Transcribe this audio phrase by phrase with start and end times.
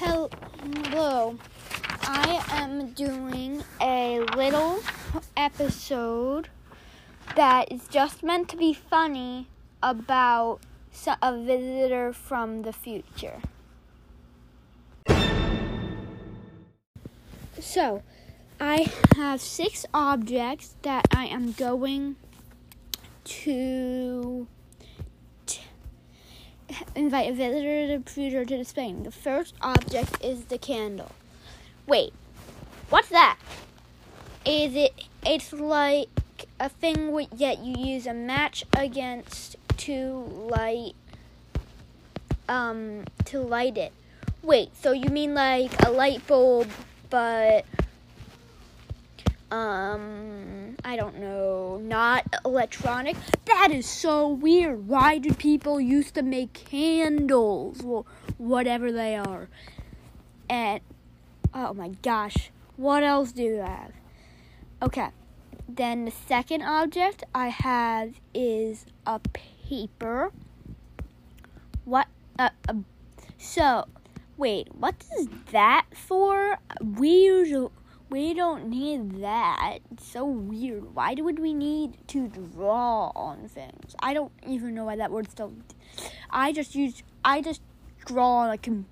[0.00, 1.36] Hello.
[2.02, 4.78] I am doing a little
[5.36, 6.50] episode
[7.34, 9.48] that is just meant to be funny
[9.82, 10.60] about
[11.20, 13.40] a visitor from the future.
[17.58, 18.04] So,
[18.60, 18.86] I
[19.16, 22.14] have six objects that I am going
[23.24, 24.46] to
[26.98, 28.92] invite a visitor to the future to display.
[28.92, 31.12] The first object is the candle.
[31.86, 32.12] Wait,
[32.90, 33.38] what's that?
[34.44, 35.04] Is it?
[35.24, 36.08] It's like
[36.58, 40.94] a thing that you use a match against to light,
[42.48, 43.92] um, to light it.
[44.42, 46.68] Wait, so you mean like a light bulb,
[47.10, 47.64] but
[49.50, 53.16] um, I don't know, not electronic.
[53.46, 54.86] That is so weird.
[54.86, 57.82] Why do people used to make candles?
[57.82, 58.06] Well,
[58.36, 59.48] whatever they are.
[60.50, 60.80] And
[61.54, 63.92] oh my gosh, what else do you have?
[64.82, 65.08] Okay,
[65.68, 69.20] then the second object I have is a
[69.68, 70.32] paper.
[71.84, 72.06] What?
[72.38, 72.74] Uh, uh,
[73.38, 73.86] so,
[74.36, 76.58] wait, what is that for?
[76.82, 77.70] We usually
[78.10, 79.78] we don't need that.
[79.92, 80.94] It's so weird.
[80.94, 83.94] Why would we need to draw on things?
[83.98, 85.52] I don't even know why that word still.
[86.30, 87.02] I just use.
[87.24, 87.60] I just
[88.06, 88.84] draw on a.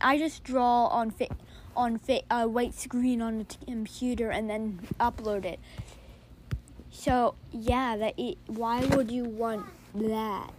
[0.00, 1.36] I just draw on fa-
[1.76, 5.58] on fa- a white screen on the t- computer and then upload it.
[6.90, 10.52] So yeah, that it, why would you want that?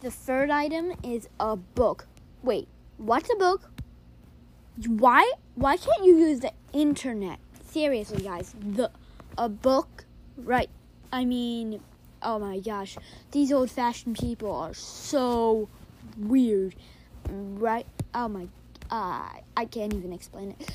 [0.00, 2.06] The third item is a book.
[2.42, 2.66] Wait,
[2.96, 3.70] what's a book?
[4.84, 7.38] Why why can't you use the internet?
[7.64, 8.90] Seriously, guys, the
[9.38, 10.04] a book,
[10.36, 10.68] right?
[11.12, 11.80] I mean,
[12.22, 12.98] oh my gosh,
[13.30, 15.68] these old-fashioned people are so
[16.18, 16.74] weird,
[17.28, 17.86] right?
[18.14, 18.48] Oh my,
[18.90, 20.70] uh, I can't even explain it.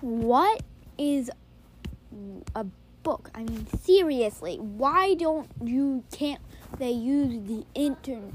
[0.00, 0.62] What
[0.98, 1.30] is
[2.54, 2.66] a
[3.02, 3.30] book?
[3.34, 6.40] I mean, seriously, why don't you can't
[6.78, 8.32] they use the internet?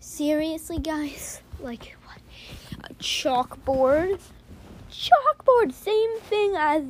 [0.00, 1.96] Seriously, guys, like
[2.98, 4.20] chalkboard?
[4.90, 6.82] Chalkboard, same thing as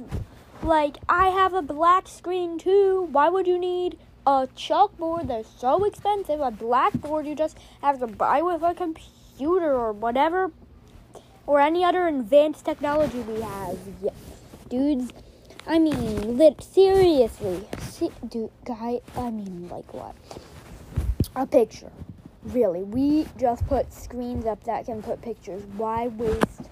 [0.63, 3.09] like I have a black screen too.
[3.11, 5.29] Why would you need a chalkboard?
[5.29, 6.41] They're so expensive.
[6.41, 10.51] A blackboard you just have to buy with a computer or whatever
[11.47, 13.79] or any other advanced technology we have.
[14.69, 15.13] Dudes,
[15.67, 17.67] I mean, lit seriously.
[17.81, 20.15] See, dude, guy, I mean, like what?
[21.35, 21.91] A picture.
[22.53, 25.63] Really, we just put screens up that can put pictures.
[25.77, 26.71] Why waste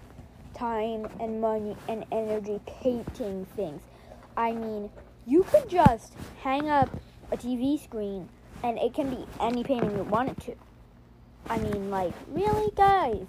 [0.55, 3.83] time and money and energy painting things?
[4.37, 4.91] I mean,
[5.27, 6.89] you could just hang up
[7.31, 8.29] a TV screen
[8.63, 10.55] and it can be any painting you want it to.
[11.51, 13.27] I mean, like, really, guys?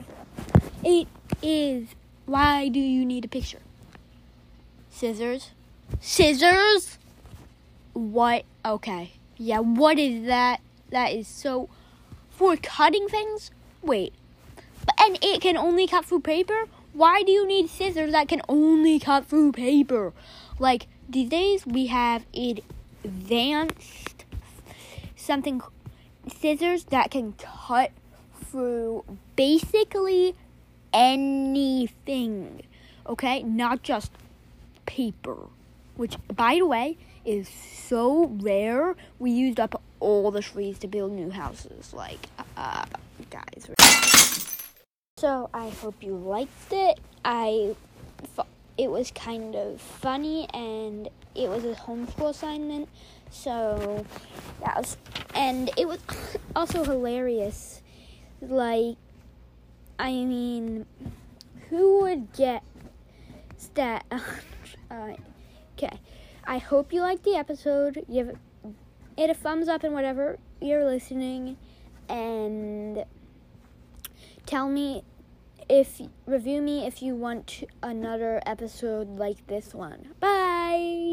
[0.84, 1.08] It
[1.42, 1.90] is.
[2.26, 3.60] Why do you need a picture?
[4.90, 5.52] Scissors?
[6.00, 6.98] Scissors?
[7.94, 8.46] What?
[8.66, 9.12] Okay.
[9.38, 10.62] Yeah, what is that?
[10.92, 11.70] That is so.
[12.38, 13.50] For cutting things?
[13.82, 14.14] Wait.
[14.86, 16.66] But, and it can only cut through paper?
[16.94, 20.14] Why do you need scissors that can only cut through paper?
[20.60, 24.26] Like, these days we have advanced
[25.16, 25.62] something
[26.40, 27.90] scissors that can cut
[28.46, 29.04] through
[29.36, 30.36] basically
[30.94, 32.62] anything.
[33.08, 33.42] Okay?
[33.42, 34.12] Not just
[34.86, 35.38] paper.
[35.96, 38.96] Which, by the way, is so rare.
[39.18, 41.94] We used up all the trees to build new houses.
[41.94, 42.86] Like, uh,
[43.30, 43.70] guys.
[45.18, 47.00] So I hope you liked it.
[47.26, 47.76] I,
[48.78, 52.90] it was kind of funny and it was a homeschool assignment.
[53.32, 54.06] So
[54.64, 54.98] that was,
[55.34, 56.00] and it was
[56.56, 57.82] also hilarious.
[58.42, 58.98] Like,
[59.98, 60.86] I mean,
[61.70, 62.64] who would get
[63.74, 64.06] that?
[64.92, 65.14] uh,
[65.74, 66.00] okay.
[66.46, 68.06] I hope you liked the episode.
[68.12, 68.38] Give
[69.18, 71.58] it a thumbs up and whatever you're listening,
[72.08, 73.04] and
[74.46, 75.04] tell me
[75.70, 80.10] if review me if you want another episode like this one.
[80.20, 81.07] Bye.